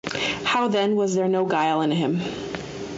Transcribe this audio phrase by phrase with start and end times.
[0.45, 2.21] How then was there no guile in him?